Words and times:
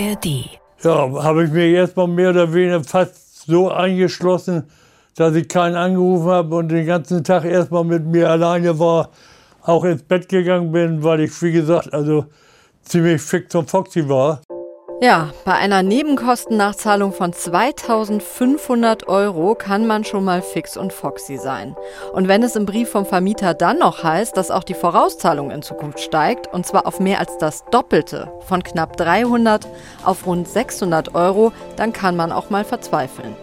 ARD. 0.00 0.48
Ja, 0.82 1.22
habe 1.22 1.44
ich 1.44 1.50
mir 1.50 1.66
erstmal 1.66 2.08
mehr 2.08 2.30
oder 2.30 2.52
weniger 2.52 2.82
fast 2.82 3.46
so 3.46 3.70
angeschlossen, 3.70 4.64
dass 5.16 5.34
ich 5.34 5.48
keinen 5.48 5.76
angerufen 5.76 6.30
habe 6.30 6.54
und 6.54 6.68
den 6.68 6.86
ganzen 6.86 7.22
Tag 7.22 7.44
erstmal 7.44 7.84
mit 7.84 8.06
mir 8.06 8.30
alleine 8.30 8.78
war, 8.78 9.10
auch 9.62 9.84
ins 9.84 10.02
Bett 10.02 10.28
gegangen 10.28 10.72
bin, 10.72 11.02
weil 11.02 11.20
ich, 11.20 11.42
wie 11.42 11.52
gesagt, 11.52 11.92
also 11.92 12.24
ziemlich 12.82 13.20
fix 13.20 13.54
und 13.54 13.68
foxy 13.68 14.08
war. 14.08 14.40
Ja, 15.02 15.30
bei 15.46 15.54
einer 15.54 15.82
Nebenkostennachzahlung 15.82 17.14
von 17.14 17.32
2500 17.32 19.08
Euro 19.08 19.54
kann 19.54 19.86
man 19.86 20.04
schon 20.04 20.24
mal 20.24 20.42
fix 20.42 20.76
und 20.76 20.92
foxy 20.92 21.38
sein. 21.38 21.74
Und 22.12 22.28
wenn 22.28 22.42
es 22.42 22.54
im 22.54 22.66
Brief 22.66 22.90
vom 22.90 23.06
Vermieter 23.06 23.54
dann 23.54 23.78
noch 23.78 24.04
heißt, 24.04 24.36
dass 24.36 24.50
auch 24.50 24.62
die 24.62 24.74
Vorauszahlung 24.74 25.50
in 25.50 25.62
Zukunft 25.62 26.00
steigt, 26.00 26.52
und 26.52 26.66
zwar 26.66 26.86
auf 26.86 27.00
mehr 27.00 27.18
als 27.18 27.38
das 27.38 27.64
Doppelte, 27.70 28.30
von 28.46 28.62
knapp 28.62 28.98
300 28.98 29.66
auf 30.04 30.26
rund 30.26 30.46
600 30.46 31.14
Euro, 31.14 31.52
dann 31.76 31.94
kann 31.94 32.14
man 32.14 32.30
auch 32.30 32.50
mal 32.50 32.64
verzweifeln. 32.64 33.34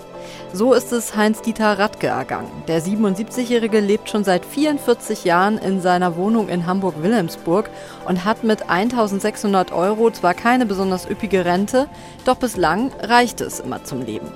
So 0.54 0.74
ist 0.74 0.94
es 0.94 1.16
Heinz-Dieter 1.16 1.78
Radke 1.78 2.08
ergangen. 2.08 2.50
Der 2.70 2.82
77-Jährige 2.82 3.82
lebt 3.82 4.10
schon 4.10 4.24
seit 4.24 4.46
44 4.46 5.26
Jahren 5.26 5.58
in 5.58 5.82
seiner 5.82 6.16
Wohnung 6.16 6.48
in 6.48 6.66
Hamburg-Wilhelmsburg 6.66 7.70
und 8.08 8.24
hat 8.24 8.46
mit 8.46 8.70
1600 8.70 9.74
Euro 9.74 10.10
zwar 10.10 10.34
keine 10.34 10.66
besonders 10.66 11.08
üppige 11.08 11.44
Rente, 11.44 11.88
doch 12.24 12.38
bislang 12.38 12.92
reicht 13.02 13.42
es 13.42 13.60
immer 13.60 13.84
zum 13.84 14.02
Leben. 14.02 14.32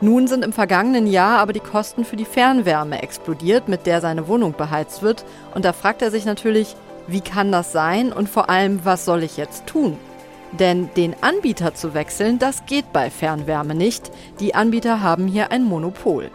Nun 0.00 0.28
sind 0.28 0.44
im 0.44 0.52
vergangenen 0.52 1.08
Jahr 1.08 1.40
aber 1.40 1.52
die 1.52 1.60
Kosten 1.60 2.04
für 2.04 2.16
die 2.16 2.24
Fernwärme 2.24 3.02
explodiert, 3.02 3.68
mit 3.68 3.84
der 3.84 4.00
seine 4.00 4.28
Wohnung 4.28 4.52
beheizt 4.52 5.02
wird. 5.02 5.24
Und 5.54 5.64
da 5.64 5.72
fragt 5.72 6.02
er 6.02 6.12
sich 6.12 6.24
natürlich, 6.24 6.76
wie 7.08 7.20
kann 7.20 7.50
das 7.50 7.72
sein 7.72 8.12
und 8.12 8.28
vor 8.28 8.48
allem, 8.48 8.84
was 8.84 9.04
soll 9.04 9.24
ich 9.24 9.36
jetzt 9.36 9.66
tun? 9.66 9.98
Denn 10.52 10.90
den 10.96 11.14
Anbieter 11.20 11.74
zu 11.74 11.94
wechseln, 11.94 12.38
das 12.38 12.64
geht 12.66 12.92
bei 12.92 13.10
Fernwärme 13.10 13.74
nicht. 13.74 14.10
Die 14.40 14.54
Anbieter 14.54 15.02
haben 15.02 15.26
hier 15.26 15.50
ein 15.50 15.64
Monopol. 15.64 16.30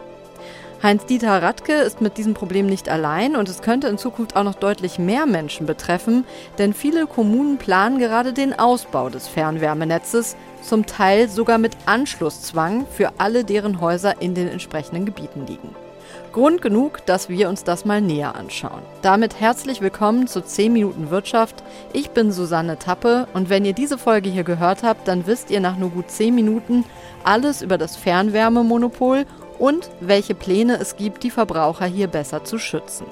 Heinz-Dieter 0.84 1.42
Radke 1.42 1.72
ist 1.72 2.02
mit 2.02 2.18
diesem 2.18 2.34
Problem 2.34 2.66
nicht 2.66 2.90
allein 2.90 3.36
und 3.36 3.48
es 3.48 3.62
könnte 3.62 3.88
in 3.88 3.96
Zukunft 3.96 4.36
auch 4.36 4.42
noch 4.44 4.54
deutlich 4.54 4.98
mehr 4.98 5.24
Menschen 5.24 5.64
betreffen, 5.64 6.24
denn 6.58 6.74
viele 6.74 7.06
Kommunen 7.06 7.56
planen 7.56 7.98
gerade 7.98 8.34
den 8.34 8.52
Ausbau 8.52 9.08
des 9.08 9.26
Fernwärmenetzes, 9.26 10.36
zum 10.60 10.84
Teil 10.84 11.30
sogar 11.30 11.56
mit 11.56 11.72
Anschlusszwang 11.86 12.86
für 12.86 13.12
alle, 13.16 13.44
deren 13.44 13.80
Häuser 13.80 14.20
in 14.20 14.34
den 14.34 14.46
entsprechenden 14.46 15.06
Gebieten 15.06 15.46
liegen. 15.46 15.83
Grund 16.32 16.62
genug, 16.62 17.04
dass 17.06 17.28
wir 17.28 17.48
uns 17.48 17.64
das 17.64 17.84
mal 17.84 18.00
näher 18.00 18.34
anschauen. 18.34 18.82
Damit 19.02 19.40
herzlich 19.40 19.80
willkommen 19.80 20.26
zu 20.26 20.40
10 20.42 20.72
Minuten 20.72 21.10
Wirtschaft. 21.10 21.62
Ich 21.92 22.10
bin 22.10 22.32
Susanne 22.32 22.78
Tappe 22.78 23.28
und 23.34 23.48
wenn 23.48 23.64
ihr 23.64 23.72
diese 23.72 23.98
Folge 23.98 24.30
hier 24.30 24.44
gehört 24.44 24.82
habt, 24.82 25.08
dann 25.08 25.26
wisst 25.26 25.50
ihr 25.50 25.60
nach 25.60 25.76
nur 25.76 25.90
gut 25.90 26.10
10 26.10 26.34
Minuten 26.34 26.84
alles 27.22 27.62
über 27.62 27.78
das 27.78 27.96
Fernwärmemonopol 27.96 29.26
und 29.58 29.90
welche 30.00 30.34
Pläne 30.34 30.78
es 30.80 30.96
gibt, 30.96 31.22
die 31.22 31.30
Verbraucher 31.30 31.86
hier 31.86 32.08
besser 32.08 32.44
zu 32.44 32.58
schützen. 32.58 33.06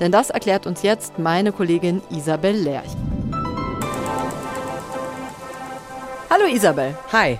Denn 0.00 0.12
das 0.12 0.30
erklärt 0.30 0.66
uns 0.66 0.82
jetzt 0.82 1.18
meine 1.18 1.52
Kollegin 1.52 2.02
Isabel 2.10 2.56
Lerch. 2.56 2.90
Hallo 6.28 6.46
Isabel. 6.46 6.94
Hi. 7.12 7.38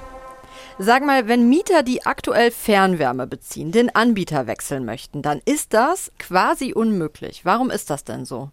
Sag 0.79 1.07
mal, 1.07 1.27
wenn 1.27 1.49
Mieter, 1.49 1.83
die 1.83 2.05
aktuell 2.05 2.51
Fernwärme 2.51 3.27
beziehen, 3.27 3.73
den 3.73 3.95
Anbieter 3.95 4.47
wechseln 4.47 4.85
möchten, 4.85 5.23
dann 5.23 5.41
ist 5.47 5.73
das 5.73 6.13
quasi 6.19 6.75
unmöglich. 6.75 7.47
Warum 7.47 7.71
ist 7.71 7.89
das 7.89 8.05
denn 8.05 8.27
so? 8.27 8.51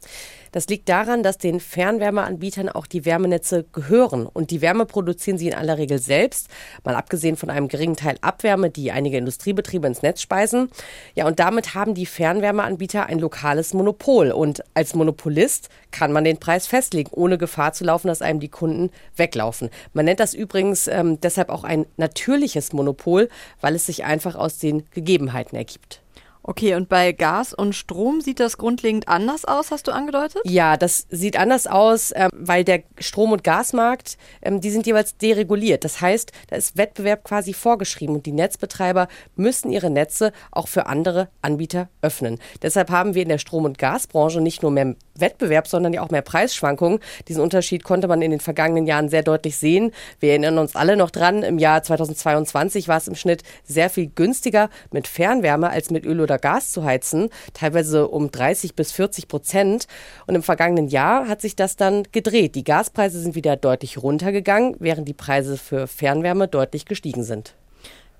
Das 0.53 0.67
liegt 0.67 0.87
daran, 0.87 1.23
dass 1.23 1.39
den 1.39 1.59
Fernwärmeanbietern 1.59 2.69
auch 2.69 2.85
die 2.85 3.05
Wärmenetze 3.05 3.65
gehören. 3.73 4.27
Und 4.27 4.51
die 4.51 4.61
Wärme 4.61 4.85
produzieren 4.85 5.37
sie 5.37 5.47
in 5.47 5.55
aller 5.55 5.77
Regel 5.77 5.99
selbst, 5.99 6.47
mal 6.83 6.95
abgesehen 6.95 7.35
von 7.35 7.49
einem 7.49 7.67
geringen 7.67 7.95
Teil 7.95 8.17
Abwärme, 8.21 8.69
die 8.69 8.91
einige 8.91 9.17
Industriebetriebe 9.17 9.87
ins 9.87 10.03
Netz 10.03 10.21
speisen. 10.21 10.69
Ja, 11.15 11.25
und 11.25 11.39
damit 11.39 11.73
haben 11.73 11.95
die 11.95 12.05
Fernwärmeanbieter 12.05 13.07
ein 13.07 13.17
lokales 13.17 13.73
Monopol. 13.73 14.31
Und 14.31 14.63
als 14.75 14.93
Monopolist 14.93 15.69
kann 15.89 16.11
man 16.11 16.23
den 16.23 16.37
Preis 16.37 16.67
festlegen, 16.67 17.09
ohne 17.11 17.39
Gefahr 17.39 17.73
zu 17.73 17.83
laufen, 17.83 18.07
dass 18.07 18.21
einem 18.21 18.39
die 18.39 18.49
Kunden 18.49 18.91
weglaufen. 19.15 19.71
Man 19.93 20.05
nennt 20.05 20.19
das 20.19 20.35
übrigens 20.35 20.87
ähm, 20.87 21.19
deshalb 21.19 21.49
auch 21.49 21.63
ein 21.63 21.87
natürliches 21.97 22.73
Monopol, 22.73 23.27
weil 23.59 23.73
es 23.73 23.87
sich 23.87 24.03
einfach 24.03 24.35
aus 24.35 24.59
den 24.59 24.83
Gegebenheiten 24.91 25.55
ergibt. 25.55 26.02
Okay, 26.43 26.75
und 26.75 26.89
bei 26.89 27.13
Gas 27.13 27.53
und 27.53 27.73
Strom 27.73 28.19
sieht 28.19 28.41
das 28.41 28.57
grundlegend 28.57 29.07
anders 29.07 29.45
aus, 29.45 29.71
hast 29.71 29.87
du 29.87 29.93
angedeutet? 29.93 30.41
Ja, 30.43 30.75
das 30.75 31.07
sieht 31.09 31.37
anders 31.37 31.67
aus, 31.67 32.11
ähm, 32.13 32.29
weil 32.33 32.65
der 32.65 32.83
Strom- 32.99 33.31
und 33.31 33.45
Gasmarkt, 33.45 34.17
ähm, 34.41 34.59
die 34.59 34.69
sind 34.69 34.85
jeweils 34.85 35.17
dereguliert. 35.17 35.85
Das 35.85 36.01
heißt, 36.01 36.33
da 36.47 36.57
ist 36.57 36.75
Wettbewerb 36.77 37.23
quasi 37.23 37.53
vorgeschrieben 37.53 38.15
und 38.15 38.25
die 38.25 38.33
Netzbetreiber 38.33 39.07
müssen 39.37 39.71
ihre 39.71 39.89
Netze 39.89 40.33
auch 40.51 40.67
für 40.67 40.87
andere 40.87 41.29
Anbieter 41.41 41.87
öffnen. 42.01 42.39
Deshalb 42.61 42.89
haben 42.89 43.15
wir 43.15 43.23
in 43.23 43.29
der 43.29 43.37
Strom- 43.37 43.65
und 43.65 43.77
Gasbranche 43.77 44.41
nicht 44.41 44.63
nur 44.63 44.71
mehr 44.71 44.95
Wettbewerb, 45.15 45.67
sondern 45.67 45.93
ja 45.93 46.01
auch 46.01 46.09
mehr 46.09 46.21
Preisschwankungen. 46.21 46.99
Diesen 47.27 47.41
Unterschied 47.41 47.83
konnte 47.83 48.07
man 48.07 48.21
in 48.21 48.31
den 48.31 48.39
vergangenen 48.39 48.85
Jahren 48.85 49.09
sehr 49.09 49.23
deutlich 49.23 49.57
sehen. 49.57 49.91
Wir 50.19 50.31
erinnern 50.31 50.57
uns 50.57 50.75
alle 50.75 50.95
noch 50.95 51.11
dran, 51.11 51.43
im 51.43 51.59
Jahr 51.59 51.83
2022 51.83 52.87
war 52.87 52.97
es 52.97 53.07
im 53.07 53.15
Schnitt 53.15 53.43
sehr 53.63 53.89
viel 53.89 54.07
günstiger 54.07 54.69
mit 54.91 55.07
Fernwärme 55.07 55.69
als 55.69 55.91
mit 55.91 56.05
Öl 56.05 56.21
oder 56.21 56.37
Gas 56.37 56.71
zu 56.71 56.83
heizen, 56.83 57.29
teilweise 57.53 58.07
um 58.07 58.31
30 58.31 58.75
bis 58.75 58.91
40 58.91 59.27
Prozent. 59.27 59.87
Und 60.27 60.35
im 60.35 60.43
vergangenen 60.43 60.87
Jahr 60.87 61.27
hat 61.27 61.41
sich 61.41 61.55
das 61.55 61.75
dann 61.75 62.03
gedreht. 62.11 62.55
Die 62.55 62.63
Gaspreise 62.63 63.19
sind 63.19 63.35
wieder 63.35 63.55
deutlich 63.55 64.01
runtergegangen, 64.01 64.75
während 64.79 65.07
die 65.07 65.13
Preise 65.13 65.57
für 65.57 65.87
Fernwärme 65.87 66.47
deutlich 66.47 66.85
gestiegen 66.85 67.23
sind. 67.23 67.55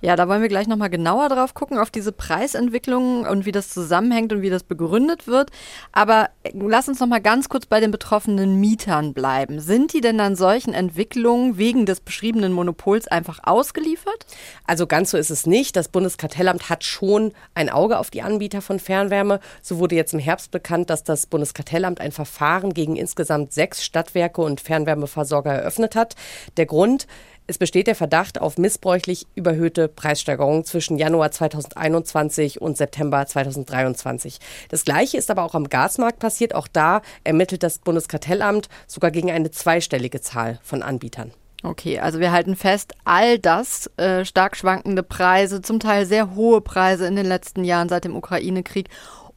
Ja, 0.04 0.18
da 0.18 0.28
wollen 0.28 0.42
wir 0.42 0.50
gleich 0.50 0.68
nochmal 0.68 0.90
genauer 0.90 1.30
drauf 1.30 1.54
gucken, 1.54 1.78
auf 1.78 1.90
diese 1.90 2.12
Preisentwicklung 2.12 3.26
und 3.26 3.46
wie 3.46 3.54
das 3.54 3.70
zusammenhängt 3.70 4.34
und 4.34 4.42
wie 4.42 4.50
das 4.50 4.64
begründet 4.64 5.28
wird. 5.28 5.50
Aber 5.94 6.30
lass 6.52 6.90
uns 6.90 7.00
nochmal 7.00 7.22
ganz 7.22 7.48
kurz 7.48 7.68
bei 7.68 7.80
den 7.80 7.90
betroffenen 7.90 8.60
Mietern 8.60 9.14
bleiben. 9.14 9.62
Sind 9.62 9.94
die 9.94 10.02
denn 10.02 10.20
an 10.20 10.36
solchen 10.36 10.74
Entwicklungen 10.74 11.58
wegen 11.58 11.86
des 11.86 12.02
beschriebenen 12.02 12.52
Monopols 12.52 13.08
einfach 13.08 13.40
ausgeliefert? 13.44 14.26
Also 14.68 14.88
ganz 14.88 15.12
so 15.12 15.18
ist 15.18 15.30
es 15.30 15.46
nicht. 15.48 15.78
Das 15.78 15.88
Bundeskartellamt 15.88 16.70
hat 16.70 16.84
schon 16.84 17.32
ein 17.56 17.70
Auge 17.70 17.98
auf 17.98 18.12
die 18.12 18.24
Anbieter 18.24 18.62
von 18.62 18.80
Fernwärme. 18.80 19.40
So 19.62 19.80
wurde 19.80 19.96
jetzt 19.96 20.14
im 20.14 20.20
Herbst 20.20 20.52
bekannt, 20.52 20.90
dass 20.90 21.06
das 21.06 21.28
Bundeskartellamt 21.28 22.02
ein 22.02 22.12
Verfahren 22.12 22.74
gegen 22.74 22.98
insgesamt 22.98 23.54
sechs 23.54 23.86
Stadtwerke 23.86 24.42
und 24.42 24.60
Fernwärmeversorger 24.60 25.54
eröffnet 25.54 25.96
hat. 25.96 26.16
Der 26.58 26.66
Grund, 26.66 27.08
es 27.46 27.58
besteht 27.58 27.88
der 27.88 27.96
Verdacht 27.96 28.40
auf 28.40 28.58
missbräuchlich 28.58 29.28
überhöhte 29.36 29.90
Preissteigerungen 29.90 30.64
zwischen 30.64 30.98
Januar 30.98 31.32
2021 31.32 32.62
und 32.62 32.78
September 32.78 33.26
2023. 33.26 34.40
Das 34.70 34.86
Gleiche 34.86 35.18
ist 35.18 35.30
aber 35.30 35.44
auch 35.44 35.54
am 35.54 35.68
Gasmarkt 35.68 36.20
passiert. 36.20 36.56
Auch 36.56 36.68
da 36.68 37.02
ermittelt 37.24 37.64
das 37.64 37.80
Bundeskartellamt 37.80 38.70
sogar 38.88 39.12
gegen 39.12 39.30
eine 39.30 39.52
zweistellige 39.52 40.22
Zahl 40.22 40.60
von 40.64 40.84
Anbietern. 40.84 41.32
Okay, 41.64 42.00
also 42.00 42.20
wir 42.20 42.34
halten 42.34 42.58
fest, 42.58 42.94
all 43.06 43.40
das, 43.40 43.90
äh, 43.96 44.26
stark 44.26 44.58
schwankende 44.58 45.02
Preise, 45.02 45.62
zum 45.62 45.80
Teil 45.80 46.06
sehr 46.06 46.36
hohe 46.36 46.60
Preise 46.60 47.08
in 47.08 47.16
den 47.16 47.26
letzten 47.26 47.64
Jahren 47.64 47.88
seit 47.88 48.04
dem 48.04 48.18
Ukraine-Krieg 48.18 48.90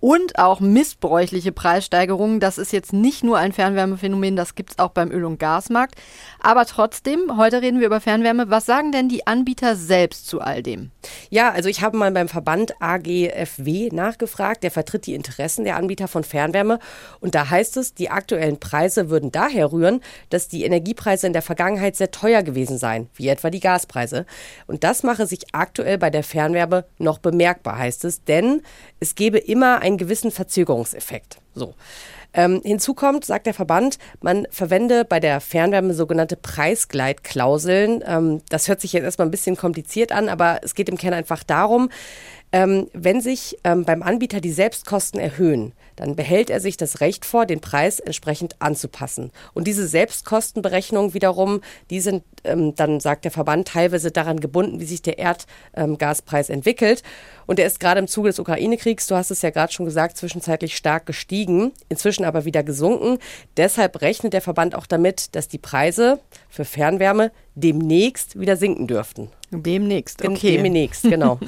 und 0.06 0.38
auch 0.38 0.60
missbräuchliche 0.60 1.50
Preissteigerungen. 1.50 2.38
Das 2.38 2.58
ist 2.58 2.72
jetzt 2.72 2.92
nicht 2.92 3.24
nur 3.24 3.38
ein 3.38 3.50
Fernwärmephänomen, 3.50 4.36
das 4.36 4.54
gibt 4.54 4.70
es 4.70 4.78
auch 4.78 4.90
beim 4.90 5.10
Öl- 5.10 5.24
und 5.24 5.40
Gasmarkt. 5.40 5.96
Aber 6.38 6.64
trotzdem, 6.64 7.36
heute 7.36 7.60
reden 7.60 7.80
wir 7.80 7.88
über 7.88 8.00
Fernwärme. 8.00 8.48
Was 8.48 8.66
sagen 8.66 8.92
denn 8.92 9.08
die 9.08 9.26
Anbieter 9.26 9.74
selbst 9.74 10.28
zu 10.28 10.40
all 10.40 10.62
dem? 10.62 10.92
Ja, 11.28 11.50
also 11.50 11.68
ich 11.68 11.82
habe 11.82 11.96
mal 11.96 12.12
beim 12.12 12.28
Verband 12.28 12.80
AGFW 12.80 13.88
nachgefragt. 13.90 14.62
Der 14.62 14.70
vertritt 14.70 15.06
die 15.06 15.14
Interessen 15.14 15.64
der 15.64 15.74
Anbieter 15.74 16.06
von 16.06 16.22
Fernwärme. 16.22 16.78
Und 17.18 17.34
da 17.34 17.50
heißt 17.50 17.76
es, 17.76 17.92
die 17.92 18.08
aktuellen 18.08 18.60
Preise 18.60 19.10
würden 19.10 19.32
daher 19.32 19.72
rühren, 19.72 20.02
dass 20.30 20.46
die 20.46 20.62
Energiepreise 20.62 21.26
in 21.26 21.32
der 21.32 21.42
Vergangenheit 21.42 21.96
sehr 21.96 22.12
teuer 22.12 22.44
gewesen 22.44 22.78
seien, 22.78 23.08
wie 23.16 23.26
etwa 23.26 23.50
die 23.50 23.58
Gaspreise. 23.58 24.24
Und 24.68 24.84
das 24.84 25.02
mache 25.02 25.26
sich 25.26 25.52
aktuell 25.52 25.98
bei 25.98 26.10
der 26.10 26.22
Fernwärme 26.22 26.84
noch 26.98 27.18
bemerkbar, 27.18 27.76
heißt 27.76 28.04
es, 28.04 28.22
denn 28.22 28.62
es 29.00 29.16
gebe 29.16 29.38
immer 29.38 29.80
einen 29.96 29.98
gewissen 29.98 30.30
Verzögerungseffekt. 30.30 31.38
So. 31.54 31.74
Ähm, 32.36 32.60
hinzu 32.64 32.94
kommt, 32.94 33.24
sagt 33.24 33.46
der 33.46 33.54
Verband, 33.54 33.98
man 34.20 34.46
verwende 34.50 35.04
bei 35.04 35.18
der 35.18 35.40
Fernwärme 35.40 35.94
sogenannte 35.94 36.36
Preisgleitklauseln. 36.36 38.04
Ähm, 38.06 38.42
das 38.50 38.68
hört 38.68 38.80
sich 38.80 38.92
jetzt 38.92 39.02
erstmal 39.02 39.26
ein 39.26 39.32
bisschen 39.32 39.56
kompliziert 39.56 40.12
an, 40.12 40.28
aber 40.28 40.60
es 40.62 40.76
geht 40.76 40.88
im 40.88 40.96
Kern 40.96 41.14
einfach 41.14 41.42
darum, 41.42 41.88
Ähm, 42.52 42.88
wenn 42.92 43.20
sich 43.20 43.58
ähm, 43.64 43.84
beim 43.84 44.04
Anbieter 44.04 44.40
die 44.40 44.52
Selbstkosten 44.52 45.18
erhöhen, 45.18 45.72
dann 45.96 46.14
behält 46.14 46.48
er 46.48 46.60
sich 46.60 46.76
das 46.76 47.00
Recht 47.00 47.24
vor, 47.24 47.44
den 47.44 47.60
Preis 47.60 47.98
entsprechend 47.98 48.54
anzupassen. 48.60 49.32
Und 49.52 49.66
diese 49.66 49.86
Selbstkostenberechnungen 49.88 51.12
wiederum, 51.12 51.60
die 51.90 52.00
sind 52.00 52.22
ähm, 52.44 52.74
dann, 52.76 53.00
sagt 53.00 53.24
der 53.24 53.32
Verband, 53.32 53.66
teilweise 53.66 54.12
daran 54.12 54.38
gebunden, 54.38 54.78
wie 54.78 54.84
sich 54.86 55.02
der 55.02 55.18
Erdgaspreis 55.18 56.48
entwickelt. 56.48 57.02
Und 57.46 57.58
er 57.58 57.66
ist 57.66 57.80
gerade 57.80 57.98
im 57.98 58.06
Zuge 58.06 58.28
des 58.28 58.38
Ukraine-Kriegs, 58.38 59.08
du 59.08 59.16
hast 59.16 59.32
es 59.32 59.42
ja 59.42 59.50
gerade 59.50 59.72
schon 59.72 59.86
gesagt, 59.86 60.16
zwischenzeitlich 60.16 60.76
stark 60.76 61.04
gestiegen, 61.04 61.72
inzwischen 61.88 62.24
aber 62.26 62.44
wieder 62.44 62.62
gesunken. 62.62 63.18
Deshalb 63.56 64.00
rechnet 64.02 64.32
der 64.32 64.42
Verband 64.42 64.74
auch 64.74 64.86
damit, 64.86 65.34
dass 65.34 65.48
die 65.48 65.58
Preise 65.58 66.20
für 66.48 66.64
Fernwärme 66.64 67.32
demnächst 67.54 68.38
wieder 68.38 68.56
sinken 68.56 68.86
dürften. 68.86 69.30
Demnächst, 69.50 70.24
okay. 70.24 70.56
Demnächst, 70.56 71.02
genau. 71.04 71.38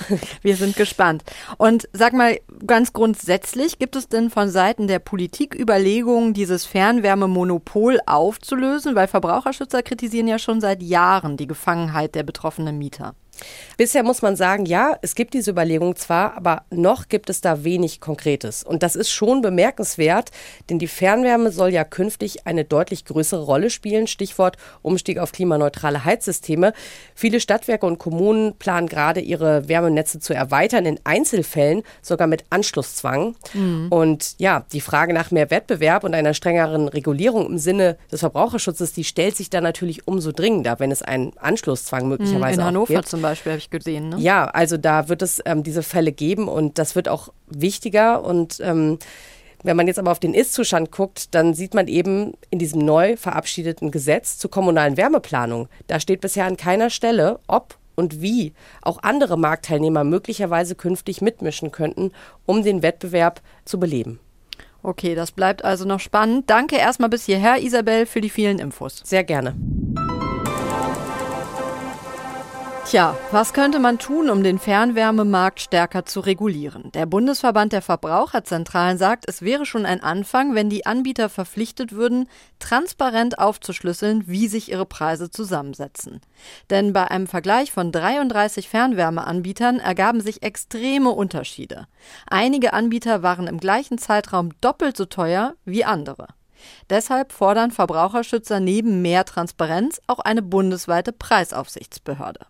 Wir 0.42 0.56
sind 0.56 0.76
gespannt. 0.76 1.24
Und 1.56 1.88
sag 1.92 2.12
mal, 2.12 2.38
ganz 2.66 2.92
grundsätzlich, 2.92 3.78
gibt 3.78 3.96
es 3.96 4.08
denn 4.08 4.30
von 4.30 4.48
Seiten 4.48 4.86
der 4.86 5.00
Politik 5.00 5.54
Überlegungen, 5.54 6.32
dieses 6.32 6.64
Fernwärmemonopol 6.64 7.98
aufzulösen? 8.06 8.94
Weil 8.94 9.08
Verbraucherschützer 9.08 9.82
kritisieren 9.82 10.28
ja 10.28 10.38
schon 10.38 10.60
seit 10.60 10.82
Jahren 10.82 11.36
die 11.36 11.48
Gefangenheit 11.48 12.14
der 12.14 12.22
betroffenen 12.22 12.78
Mieter. 12.78 13.14
Bisher 13.76 14.02
muss 14.02 14.22
man 14.22 14.36
sagen, 14.36 14.66
ja, 14.66 14.96
es 15.02 15.14
gibt 15.14 15.34
diese 15.34 15.52
Überlegung 15.52 15.94
zwar, 15.96 16.36
aber 16.36 16.64
noch 16.70 17.08
gibt 17.08 17.30
es 17.30 17.40
da 17.40 17.64
wenig 17.64 18.00
Konkretes. 18.00 18.64
Und 18.64 18.82
das 18.82 18.96
ist 18.96 19.10
schon 19.10 19.40
bemerkenswert, 19.40 20.30
denn 20.68 20.78
die 20.78 20.88
Fernwärme 20.88 21.52
soll 21.52 21.70
ja 21.70 21.84
künftig 21.84 22.46
eine 22.46 22.64
deutlich 22.64 23.04
größere 23.04 23.44
Rolle 23.44 23.70
spielen. 23.70 24.06
Stichwort 24.06 24.56
Umstieg 24.82 25.18
auf 25.18 25.32
klimaneutrale 25.32 26.04
Heizsysteme. 26.04 26.72
Viele 27.14 27.40
Stadtwerke 27.40 27.86
und 27.86 27.98
Kommunen 27.98 28.54
planen 28.58 28.88
gerade, 28.88 29.20
ihre 29.20 29.68
Wärmenetze 29.68 30.18
zu 30.18 30.34
erweitern, 30.34 30.86
in 30.86 30.98
Einzelfällen 31.04 31.82
sogar 32.02 32.26
mit 32.26 32.44
Anschlusszwang. 32.50 33.36
Mhm. 33.54 33.86
Und 33.90 34.34
ja, 34.38 34.64
die 34.72 34.80
Frage 34.80 35.12
nach 35.12 35.30
mehr 35.30 35.50
Wettbewerb 35.50 36.04
und 36.04 36.14
einer 36.14 36.34
strengeren 36.34 36.88
Regulierung 36.88 37.46
im 37.46 37.58
Sinne 37.58 37.96
des 38.10 38.20
Verbraucherschutzes, 38.20 38.92
die 38.92 39.04
stellt 39.04 39.36
sich 39.36 39.50
dann 39.50 39.62
natürlich 39.62 40.08
umso 40.08 40.32
dringender, 40.32 40.80
wenn 40.80 40.90
es 40.90 41.02
einen 41.02 41.36
Anschlusszwang 41.38 42.08
möglicherweise 42.08 42.60
in 42.60 42.66
Hannover 42.66 42.94
gibt. 42.94 43.08
zum 43.08 43.22
Beispiel. 43.22 43.27
Beispiel, 43.30 43.52
habe 43.52 43.58
ich 43.58 43.70
gesehen. 43.70 44.10
Ne? 44.10 44.16
Ja, 44.18 44.46
also 44.46 44.76
da 44.76 45.08
wird 45.08 45.22
es 45.22 45.42
ähm, 45.44 45.62
diese 45.62 45.82
Fälle 45.82 46.12
geben 46.12 46.48
und 46.48 46.78
das 46.78 46.94
wird 46.94 47.08
auch 47.08 47.32
wichtiger. 47.46 48.24
Und 48.24 48.60
ähm, 48.60 48.98
wenn 49.62 49.76
man 49.76 49.86
jetzt 49.86 49.98
aber 49.98 50.12
auf 50.12 50.20
den 50.20 50.34
Ist-Zustand 50.34 50.92
guckt, 50.92 51.34
dann 51.34 51.54
sieht 51.54 51.74
man 51.74 51.88
eben 51.88 52.34
in 52.50 52.58
diesem 52.58 52.84
neu 52.84 53.16
verabschiedeten 53.16 53.90
Gesetz 53.90 54.38
zur 54.38 54.50
kommunalen 54.50 54.96
Wärmeplanung, 54.96 55.68
da 55.86 56.00
steht 56.00 56.20
bisher 56.20 56.46
an 56.46 56.56
keiner 56.56 56.90
Stelle, 56.90 57.40
ob 57.46 57.76
und 57.96 58.22
wie 58.22 58.52
auch 58.80 59.02
andere 59.02 59.36
Marktteilnehmer 59.36 60.04
möglicherweise 60.04 60.76
künftig 60.76 61.20
mitmischen 61.20 61.72
könnten, 61.72 62.12
um 62.46 62.62
den 62.62 62.82
Wettbewerb 62.82 63.40
zu 63.64 63.80
beleben. 63.80 64.20
Okay, 64.84 65.16
das 65.16 65.32
bleibt 65.32 65.64
also 65.64 65.84
noch 65.84 65.98
spannend. 65.98 66.48
Danke 66.48 66.76
erstmal 66.76 67.08
bis 67.08 67.24
hierher, 67.24 67.60
Isabel, 67.60 68.06
für 68.06 68.20
die 68.20 68.30
vielen 68.30 68.60
Infos. 68.60 69.02
Sehr 69.04 69.24
gerne. 69.24 69.56
Tja, 72.88 73.18
was 73.32 73.52
könnte 73.52 73.80
man 73.80 73.98
tun, 73.98 74.30
um 74.30 74.42
den 74.42 74.58
Fernwärmemarkt 74.58 75.60
stärker 75.60 76.06
zu 76.06 76.20
regulieren? 76.20 76.90
Der 76.94 77.04
Bundesverband 77.04 77.74
der 77.74 77.82
Verbraucherzentralen 77.82 78.96
sagt, 78.96 79.26
es 79.28 79.42
wäre 79.42 79.66
schon 79.66 79.84
ein 79.84 80.02
Anfang, 80.02 80.54
wenn 80.54 80.70
die 80.70 80.86
Anbieter 80.86 81.28
verpflichtet 81.28 81.92
würden, 81.92 82.30
transparent 82.60 83.38
aufzuschlüsseln, 83.38 84.26
wie 84.26 84.48
sich 84.48 84.70
ihre 84.70 84.86
Preise 84.86 85.28
zusammensetzen. 85.28 86.22
Denn 86.70 86.94
bei 86.94 87.10
einem 87.10 87.26
Vergleich 87.26 87.72
von 87.72 87.92
33 87.92 88.70
Fernwärmeanbietern 88.70 89.80
ergaben 89.80 90.22
sich 90.22 90.42
extreme 90.42 91.10
Unterschiede. 91.10 91.88
Einige 92.26 92.72
Anbieter 92.72 93.22
waren 93.22 93.48
im 93.48 93.60
gleichen 93.60 93.98
Zeitraum 93.98 94.58
doppelt 94.62 94.96
so 94.96 95.04
teuer 95.04 95.56
wie 95.66 95.84
andere. 95.84 96.28
Deshalb 96.90 97.32
fordern 97.32 97.70
Verbraucherschützer 97.70 98.60
neben 98.60 99.02
mehr 99.02 99.24
Transparenz 99.24 100.00
auch 100.06 100.18
eine 100.18 100.42
bundesweite 100.42 101.12
Preisaufsichtsbehörde. 101.12 102.40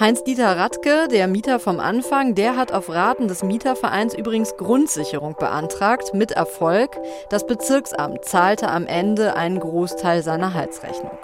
Heinz-Dieter 0.00 0.56
Radke, 0.56 1.06
der 1.06 1.28
Mieter 1.28 1.60
vom 1.60 1.78
Anfang, 1.78 2.34
der 2.34 2.56
hat 2.56 2.72
auf 2.72 2.88
Raten 2.88 3.28
des 3.28 3.44
Mietervereins 3.44 4.12
übrigens 4.12 4.56
Grundsicherung 4.56 5.36
beantragt, 5.38 6.14
mit 6.14 6.32
Erfolg. 6.32 6.98
Das 7.30 7.46
Bezirksamt 7.46 8.24
zahlte 8.24 8.68
am 8.68 8.88
Ende 8.88 9.36
einen 9.36 9.60
Großteil 9.60 10.24
seiner 10.24 10.52
Heizrechnung. 10.52 11.16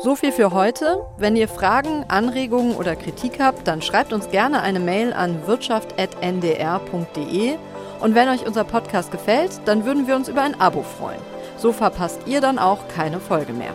So 0.00 0.16
viel 0.16 0.32
für 0.32 0.50
heute. 0.50 1.06
Wenn 1.18 1.36
ihr 1.36 1.46
Fragen, 1.46 2.04
Anregungen 2.08 2.74
oder 2.74 2.96
Kritik 2.96 3.38
habt, 3.38 3.68
dann 3.68 3.80
schreibt 3.80 4.12
uns 4.12 4.28
gerne 4.28 4.62
eine 4.62 4.80
Mail 4.80 5.12
an 5.12 5.46
wirtschaft.ndr.de. 5.46 7.54
Und 8.00 8.16
wenn 8.16 8.28
euch 8.28 8.44
unser 8.44 8.64
Podcast 8.64 9.12
gefällt, 9.12 9.60
dann 9.66 9.84
würden 9.84 10.08
wir 10.08 10.16
uns 10.16 10.28
über 10.28 10.42
ein 10.42 10.60
Abo 10.60 10.82
freuen. 10.82 11.22
So 11.58 11.70
verpasst 11.70 12.22
ihr 12.26 12.40
dann 12.40 12.58
auch 12.58 12.88
keine 12.88 13.20
Folge 13.20 13.52
mehr. 13.52 13.70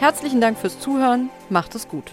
Herzlichen 0.00 0.42
Dank 0.42 0.58
fürs 0.58 0.78
Zuhören. 0.78 1.30
Macht 1.48 1.74
es 1.74 1.88
gut. 1.88 2.12